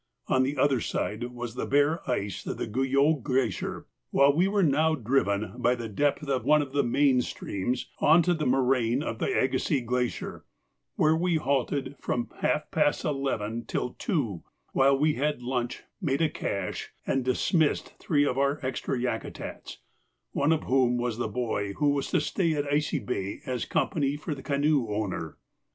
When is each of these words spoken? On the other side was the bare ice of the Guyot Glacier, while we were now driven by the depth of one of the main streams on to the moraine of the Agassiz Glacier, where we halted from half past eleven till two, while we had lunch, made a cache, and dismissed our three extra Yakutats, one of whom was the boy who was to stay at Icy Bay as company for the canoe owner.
On 0.29 0.41
the 0.41 0.57
other 0.57 0.81
side 0.81 1.25
was 1.25 1.53
the 1.53 1.67
bare 1.67 1.99
ice 2.09 2.43
of 2.47 2.57
the 2.57 2.65
Guyot 2.65 3.21
Glacier, 3.21 3.85
while 4.09 4.35
we 4.35 4.47
were 4.47 4.63
now 4.63 4.95
driven 4.95 5.53
by 5.61 5.75
the 5.75 5.87
depth 5.87 6.27
of 6.27 6.43
one 6.43 6.63
of 6.63 6.71
the 6.73 6.81
main 6.81 7.21
streams 7.21 7.87
on 7.99 8.23
to 8.23 8.33
the 8.33 8.47
moraine 8.47 9.03
of 9.03 9.19
the 9.19 9.27
Agassiz 9.39 9.83
Glacier, 9.85 10.43
where 10.95 11.15
we 11.15 11.35
halted 11.35 11.95
from 11.99 12.31
half 12.39 12.71
past 12.71 13.05
eleven 13.05 13.63
till 13.63 13.93
two, 13.99 14.41
while 14.73 14.97
we 14.97 15.13
had 15.13 15.43
lunch, 15.43 15.83
made 16.01 16.23
a 16.23 16.29
cache, 16.29 16.89
and 17.05 17.23
dismissed 17.23 17.89
our 17.89 17.93
three 17.99 18.27
extra 18.63 18.97
Yakutats, 18.97 19.77
one 20.31 20.51
of 20.51 20.63
whom 20.63 20.97
was 20.97 21.19
the 21.19 21.27
boy 21.27 21.73
who 21.73 21.89
was 21.91 22.07
to 22.09 22.19
stay 22.19 22.53
at 22.53 22.65
Icy 22.65 22.97
Bay 22.97 23.41
as 23.45 23.65
company 23.65 24.15
for 24.17 24.33
the 24.33 24.41
canoe 24.41 24.87
owner. 24.89 25.37